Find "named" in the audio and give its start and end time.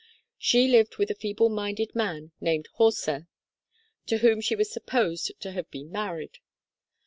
2.41-2.69